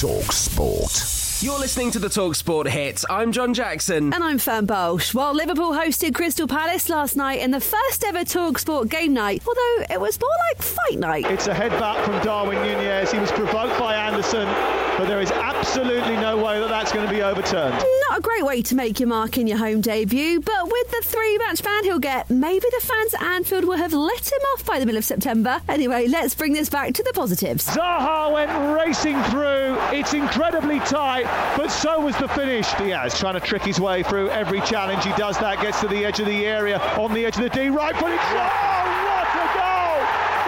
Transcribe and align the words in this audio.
Talk 0.00 0.32
Sport. 0.32 1.40
You're 1.40 1.58
listening 1.60 1.92
to 1.92 2.00
the 2.00 2.08
Talk 2.08 2.34
Sport 2.34 2.66
hits. 2.66 3.04
I'm 3.08 3.30
John 3.30 3.54
Jackson. 3.54 4.12
And 4.12 4.24
I'm 4.24 4.38
Fern 4.38 4.66
Bolsh. 4.66 5.14
While 5.14 5.34
Liverpool 5.34 5.70
hosted 5.70 6.16
Crystal 6.16 6.48
Palace 6.48 6.88
last 6.88 7.14
night 7.16 7.38
in 7.40 7.52
the 7.52 7.60
first 7.60 8.02
ever 8.04 8.24
Talk 8.24 8.58
Sport 8.58 8.88
game 8.88 9.14
night, 9.14 9.44
although 9.46 9.84
it 9.88 10.00
was 10.00 10.18
more 10.20 10.30
like 10.50 10.62
fight 10.62 10.98
night. 10.98 11.30
It's 11.30 11.46
a 11.46 11.54
headbutt 11.54 12.04
from 12.04 12.20
Darwin 12.24 12.60
Nunez. 12.62 13.12
He 13.12 13.20
was 13.20 13.30
provoked 13.30 13.78
by 13.78 13.94
Andersen, 13.94 14.48
but 14.96 15.06
there 15.06 15.20
is 15.20 15.30
absolutely 15.30 16.16
no 16.16 16.36
way 16.36 16.60
that 16.60 16.68
that's 16.68 16.92
going 16.92 17.06
to 17.06 17.12
be 17.12 17.22
overturned. 17.22 17.74
Not 18.10 18.18
a 18.18 18.22
great 18.22 18.44
way 18.44 18.62
to 18.62 18.74
make 18.74 19.00
your 19.00 19.08
mark 19.08 19.38
in 19.38 19.46
your 19.46 19.58
home 19.58 19.80
debut, 19.80 20.40
but 20.40 20.64
with 20.64 20.90
the 20.90 21.02
three 21.02 21.38
match 21.38 21.62
ban 21.62 21.84
he'll 21.84 21.98
get, 21.98 22.30
maybe 22.30 22.66
the 22.70 22.86
fans 22.86 23.14
at 23.14 23.22
Anfield 23.22 23.64
will 23.64 23.76
have 23.76 23.92
let 23.92 24.32
him 24.32 24.40
off 24.54 24.64
by 24.64 24.78
the 24.78 24.86
middle 24.86 24.98
of 24.98 25.04
September. 25.04 25.60
Anyway, 25.68 26.06
let's 26.08 26.34
bring 26.34 26.52
this 26.52 26.68
back 26.68 26.94
to 26.94 27.02
the 27.02 27.12
positives. 27.12 27.66
Zaha 27.66 28.32
went 28.32 28.50
racing 28.78 29.20
through. 29.24 29.76
It's 29.92 30.14
incredibly 30.14 30.80
tight 30.80 31.24
but 31.56 31.70
so 31.70 32.00
was 32.00 32.16
the 32.16 32.28
finish. 32.28 32.72
Diaz 32.74 33.18
trying 33.18 33.34
to 33.34 33.40
trick 33.40 33.62
his 33.62 33.80
way 33.80 34.02
through 34.02 34.28
every 34.30 34.60
challenge. 34.62 35.04
He 35.04 35.12
does 35.12 35.38
that, 35.38 35.60
gets 35.60 35.80
to 35.80 35.88
the 35.88 36.04
edge 36.04 36.20
of 36.20 36.26
the 36.26 36.46
area, 36.46 36.78
on 36.98 37.12
the 37.12 37.24
edge 37.24 37.36
of 37.36 37.42
the 37.42 37.50
D, 37.50 37.68
right 37.68 37.94
footed. 37.96 38.18
Oh, 38.18 38.84
what 39.06 39.28
a 39.34 39.46
goal! 39.54 40.00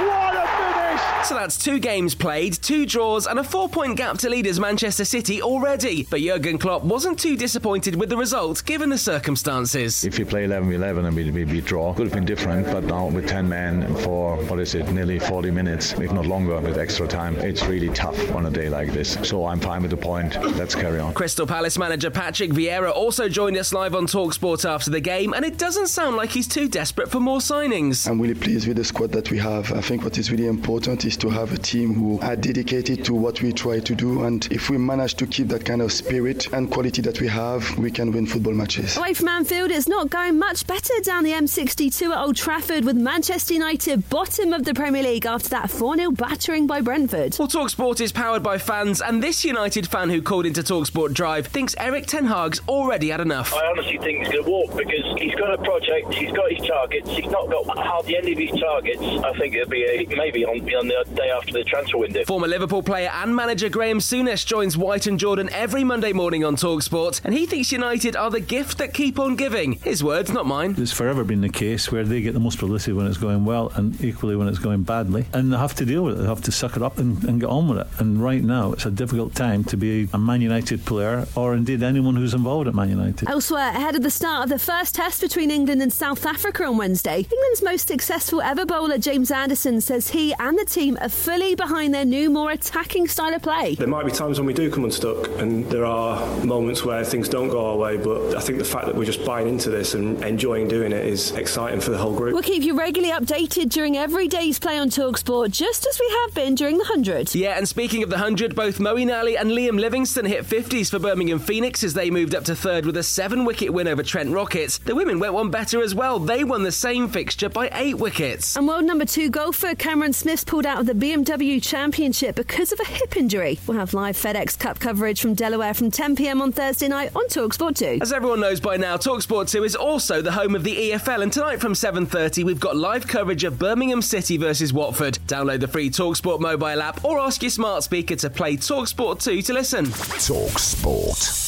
What 0.08 0.34
a 0.36 0.46
finish! 0.58 0.85
So 1.24 1.34
that's 1.34 1.58
two 1.58 1.78
games 1.78 2.14
played, 2.14 2.54
two 2.54 2.86
draws, 2.86 3.26
and 3.26 3.38
a 3.38 3.44
four 3.44 3.68
point 3.68 3.96
gap 3.96 4.18
to 4.18 4.30
leaders 4.30 4.60
Manchester 4.60 5.04
City 5.04 5.42
already. 5.42 6.04
But 6.04 6.20
Jurgen 6.20 6.58
Klopp 6.58 6.84
wasn't 6.84 7.18
too 7.18 7.36
disappointed 7.36 7.96
with 7.96 8.10
the 8.10 8.16
result 8.16 8.64
given 8.64 8.90
the 8.90 8.98
circumstances. 8.98 10.04
If 10.04 10.18
you 10.18 10.26
play 10.26 10.44
11 10.44 10.72
11 10.72 11.04
and 11.04 11.16
we, 11.16 11.30
we, 11.30 11.44
we 11.44 11.60
draw, 11.60 11.92
could 11.92 12.06
have 12.06 12.14
been 12.14 12.24
different, 12.24 12.66
but 12.66 12.84
now 12.84 13.08
with 13.08 13.28
10 13.28 13.48
men 13.48 13.92
for, 13.96 14.36
what 14.44 14.60
is 14.60 14.74
it, 14.74 14.88
nearly 14.92 15.18
40 15.18 15.50
minutes, 15.50 15.92
if 15.94 16.12
not 16.12 16.26
longer, 16.26 16.60
with 16.60 16.78
extra 16.78 17.08
time, 17.08 17.34
it's 17.36 17.64
really 17.64 17.88
tough 17.90 18.32
on 18.32 18.46
a 18.46 18.50
day 18.50 18.68
like 18.68 18.92
this. 18.92 19.18
So 19.22 19.46
I'm 19.46 19.58
fine 19.58 19.82
with 19.82 19.90
the 19.90 19.96
point. 19.96 20.40
Let's 20.56 20.74
carry 20.74 21.00
on. 21.00 21.12
Crystal 21.14 21.46
Palace 21.46 21.76
manager 21.76 22.10
Patrick 22.10 22.50
Vieira 22.52 22.92
also 22.92 23.28
joined 23.28 23.56
us 23.56 23.72
live 23.72 23.94
on 23.94 24.06
Talksport 24.06 24.64
after 24.64 24.90
the 24.90 25.00
game, 25.00 25.34
and 25.34 25.44
it 25.44 25.58
doesn't 25.58 25.88
sound 25.88 26.16
like 26.16 26.30
he's 26.30 26.46
too 26.46 26.68
desperate 26.68 27.10
for 27.10 27.18
more 27.18 27.38
signings. 27.38 28.08
I'm 28.08 28.20
really 28.20 28.34
pleased 28.34 28.68
with 28.68 28.76
the 28.76 28.84
squad 28.84 29.10
that 29.12 29.30
we 29.30 29.38
have. 29.38 29.72
I 29.72 29.80
think 29.80 30.04
what 30.04 30.18
is 30.18 30.30
really 30.30 30.46
important 30.46 30.85
is 30.86 31.16
to 31.16 31.28
have 31.28 31.52
a 31.52 31.58
team 31.58 31.94
who 31.94 32.20
are 32.20 32.36
dedicated 32.36 33.04
to 33.04 33.12
what 33.12 33.42
we 33.42 33.52
try 33.52 33.80
to 33.80 33.94
do, 33.94 34.22
and 34.22 34.46
if 34.52 34.70
we 34.70 34.78
manage 34.78 35.14
to 35.14 35.26
keep 35.26 35.48
that 35.48 35.64
kind 35.64 35.82
of 35.82 35.90
spirit 35.90 36.52
and 36.52 36.70
quality 36.70 37.02
that 37.02 37.20
we 37.20 37.26
have, 37.26 37.76
we 37.76 37.90
can 37.90 38.12
win 38.12 38.24
football 38.24 38.52
matches. 38.52 38.96
Away 38.96 39.12
from 39.12 39.26
Anfield, 39.26 39.72
it's 39.72 39.88
not 39.88 40.10
going 40.10 40.38
much 40.38 40.64
better 40.66 40.94
down 41.02 41.24
the 41.24 41.32
M62 41.32 42.12
at 42.12 42.18
Old 42.18 42.36
Trafford 42.36 42.84
with 42.84 42.96
Manchester 42.96 43.54
United 43.54 44.08
bottom 44.08 44.52
of 44.52 44.64
the 44.64 44.74
Premier 44.74 45.02
League 45.02 45.26
after 45.26 45.48
that 45.48 45.70
4 45.70 45.96
0 45.96 46.12
battering 46.12 46.68
by 46.68 46.80
Brentford. 46.80 47.34
Well, 47.36 47.48
Talksport 47.48 48.00
is 48.00 48.12
powered 48.12 48.44
by 48.44 48.58
fans, 48.58 49.02
and 49.02 49.20
this 49.20 49.44
United 49.44 49.88
fan 49.88 50.08
who 50.08 50.22
called 50.22 50.46
into 50.46 50.62
Talksport 50.62 51.14
Drive 51.14 51.48
thinks 51.48 51.74
Erik 51.78 52.06
Ten 52.06 52.26
Hag's 52.26 52.60
already 52.68 53.08
had 53.08 53.20
enough. 53.20 53.52
I 53.52 53.66
honestly 53.66 53.98
think 53.98 54.18
he's 54.20 54.28
going 54.28 54.44
to 54.44 54.50
walk 54.50 54.76
because 54.76 55.18
he's 55.18 55.34
got 55.34 55.52
a 55.52 55.58
project, 55.58 56.14
he's 56.14 56.30
got 56.30 56.52
his 56.52 56.64
targets, 56.64 57.10
he's 57.10 57.26
not 57.26 57.50
got 57.50 57.66
hardly 57.76 58.16
any 58.16 58.32
of 58.32 58.38
his 58.38 58.60
targets. 58.60 59.02
I 59.02 59.32
think 59.36 59.54
it'll 59.56 59.68
be 59.68 59.84
a, 59.84 60.16
maybe 60.16 60.44
on, 60.44 60.64
on 60.76 60.88
the 60.88 61.04
day 61.14 61.30
after 61.30 61.52
the 61.52 61.64
transfer 61.64 61.98
window. 61.98 62.24
Former 62.24 62.46
Liverpool 62.46 62.82
player 62.82 63.10
and 63.12 63.34
manager 63.34 63.68
Graeme 63.68 63.98
Souness 63.98 64.44
joins 64.44 64.76
White 64.76 65.06
and 65.06 65.18
Jordan 65.18 65.48
every 65.52 65.84
Monday 65.84 66.12
morning 66.12 66.44
on 66.44 66.56
Talksport, 66.56 67.20
and 67.24 67.34
he 67.34 67.46
thinks 67.46 67.72
United 67.72 68.16
are 68.16 68.30
the 68.30 68.40
gift 68.40 68.78
that 68.78 68.94
keep 68.94 69.18
on 69.18 69.36
giving. 69.36 69.72
His 69.72 70.04
words, 70.04 70.30
not 70.30 70.46
mine. 70.46 70.74
It's 70.78 70.92
forever 70.92 71.24
been 71.24 71.40
the 71.40 71.48
case 71.48 71.90
where 71.90 72.04
they 72.04 72.20
get 72.20 72.34
the 72.34 72.40
most 72.40 72.58
publicity 72.58 72.92
when 72.92 73.06
it's 73.06 73.18
going 73.18 73.44
well 73.44 73.72
and 73.74 74.00
equally 74.02 74.36
when 74.36 74.48
it's 74.48 74.58
going 74.58 74.82
badly, 74.82 75.26
and 75.32 75.52
they 75.52 75.56
have 75.56 75.74
to 75.76 75.84
deal 75.84 76.02
with 76.02 76.18
it. 76.18 76.22
They 76.22 76.28
have 76.28 76.42
to 76.42 76.52
suck 76.52 76.76
it 76.76 76.82
up 76.82 76.98
and, 76.98 77.22
and 77.24 77.40
get 77.40 77.48
on 77.48 77.68
with 77.68 77.78
it. 77.78 77.86
And 77.98 78.22
right 78.22 78.42
now, 78.42 78.72
it's 78.72 78.86
a 78.86 78.90
difficult 78.90 79.34
time 79.34 79.64
to 79.64 79.76
be 79.76 80.08
a 80.12 80.18
Man 80.18 80.40
United 80.40 80.84
player 80.84 81.26
or 81.34 81.54
indeed 81.54 81.82
anyone 81.82 82.16
who's 82.16 82.34
involved 82.34 82.68
at 82.68 82.74
Man 82.74 82.90
United. 82.90 83.28
Elsewhere, 83.28 83.70
ahead 83.70 83.96
of 83.96 84.02
the 84.02 84.10
start 84.10 84.44
of 84.44 84.50
the 84.50 84.58
first 84.58 84.94
test 84.94 85.20
between 85.20 85.50
England 85.50 85.82
and 85.82 85.92
South 85.92 86.26
Africa 86.26 86.64
on 86.64 86.76
Wednesday, 86.76 87.18
England's 87.18 87.62
most 87.62 87.88
successful 87.88 88.40
ever 88.40 88.66
bowler 88.66 88.98
James 88.98 89.30
Anderson 89.30 89.80
says 89.80 90.08
he 90.10 90.34
and 90.38 90.58
the 90.58 90.65
team 90.66 90.98
are 91.00 91.08
fully 91.08 91.54
behind 91.54 91.94
their 91.94 92.04
new, 92.04 92.30
more 92.30 92.50
attacking 92.50 93.08
style 93.08 93.34
of 93.34 93.42
play. 93.42 93.74
There 93.74 93.86
might 93.86 94.04
be 94.04 94.12
times 94.12 94.38
when 94.38 94.46
we 94.46 94.54
do 94.54 94.70
come 94.70 94.84
unstuck, 94.84 95.28
and 95.38 95.64
there 95.70 95.84
are 95.84 96.26
moments 96.44 96.84
where 96.84 97.04
things 97.04 97.28
don't 97.28 97.48
go 97.48 97.66
our 97.66 97.76
way, 97.76 97.96
but 97.96 98.36
I 98.36 98.40
think 98.40 98.58
the 98.58 98.64
fact 98.64 98.86
that 98.86 98.94
we're 98.94 99.04
just 99.04 99.24
buying 99.24 99.48
into 99.48 99.70
this 99.70 99.94
and 99.94 100.22
enjoying 100.22 100.68
doing 100.68 100.92
it 100.92 101.04
is 101.06 101.32
exciting 101.32 101.80
for 101.80 101.90
the 101.90 101.98
whole 101.98 102.14
group. 102.14 102.34
We'll 102.34 102.42
keep 102.42 102.62
you 102.62 102.78
regularly 102.78 103.14
updated 103.14 103.70
during 103.70 103.96
every 103.96 104.28
day's 104.28 104.58
play 104.58 104.78
on 104.78 104.90
Talksport, 104.90 105.50
just 105.50 105.86
as 105.86 105.98
we 105.98 106.08
have 106.20 106.34
been 106.34 106.54
during 106.54 106.78
the 106.78 106.84
100. 106.84 107.34
Yeah, 107.34 107.56
and 107.56 107.68
speaking 107.68 108.02
of 108.02 108.10
the 108.10 108.16
100, 108.16 108.54
both 108.54 108.78
Moeen 108.78 109.16
Ali 109.16 109.36
and 109.36 109.50
Liam 109.50 109.78
Livingstone 109.80 110.24
hit 110.24 110.44
50s 110.44 110.90
for 110.90 110.98
Birmingham 110.98 111.38
Phoenix 111.38 111.84
as 111.84 111.94
they 111.94 112.10
moved 112.10 112.34
up 112.34 112.44
to 112.44 112.56
third 112.56 112.86
with 112.86 112.96
a 112.96 113.02
seven 113.02 113.44
wicket 113.44 113.72
win 113.72 113.88
over 113.88 114.02
Trent 114.02 114.32
Rockets. 114.32 114.78
The 114.78 114.94
women 114.94 115.18
went 115.18 115.34
one 115.34 115.50
better 115.50 115.82
as 115.82 115.94
well. 115.94 116.18
They 116.18 116.44
won 116.44 116.62
the 116.62 116.72
same 116.72 117.08
fixture 117.08 117.48
by 117.48 117.70
eight 117.72 117.98
wickets. 117.98 118.56
And 118.56 118.66
world 118.66 118.84
number 118.84 119.04
two 119.04 119.30
golfer 119.30 119.74
Cameron 119.74 120.12
Smith's 120.12 120.44
pulled 120.56 120.64
out 120.64 120.80
of 120.80 120.86
the 120.86 120.94
BMW 120.94 121.62
Championship 121.62 122.34
because 122.34 122.72
of 122.72 122.80
a 122.80 122.84
hip 122.86 123.14
injury. 123.14 123.58
We'll 123.66 123.76
have 123.76 123.92
live 123.92 124.16
FedEx 124.16 124.58
Cup 124.58 124.78
coverage 124.78 125.20
from 125.20 125.34
Delaware 125.34 125.74
from 125.74 125.90
10 125.90 126.16
pm 126.16 126.40
on 126.40 126.50
Thursday 126.50 126.88
night 126.88 127.14
on 127.14 127.26
Talksport 127.26 127.76
2. 127.76 127.98
As 128.00 128.10
everyone 128.10 128.40
knows 128.40 128.58
by 128.58 128.78
now, 128.78 128.96
Talksport 128.96 129.50
2 129.50 129.64
is 129.64 129.76
also 129.76 130.22
the 130.22 130.32
home 130.32 130.54
of 130.54 130.64
the 130.64 130.74
EFL, 130.74 131.20
and 131.22 131.30
tonight 131.30 131.60
from 131.60 131.74
7:30 131.74 132.42
we've 132.42 132.58
got 132.58 132.74
live 132.74 133.06
coverage 133.06 133.44
of 133.44 133.58
Birmingham 133.58 134.00
City 134.00 134.38
versus 134.38 134.72
Watford. 134.72 135.18
Download 135.26 135.60
the 135.60 135.68
free 135.68 135.90
Talksport 135.90 136.40
mobile 136.40 136.80
app 136.80 137.04
or 137.04 137.18
ask 137.18 137.42
your 137.42 137.50
smart 137.50 137.82
speaker 137.82 138.16
to 138.16 138.30
play 138.30 138.56
Talksport 138.56 139.22
2 139.22 139.42
to 139.42 139.52
listen. 139.52 139.84
Talksport. 139.84 141.44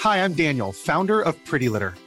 Hi, 0.00 0.22
I'm 0.22 0.34
Daniel, 0.34 0.72
founder 0.72 1.22
of 1.22 1.42
Pretty 1.46 1.70
Litter. 1.70 1.94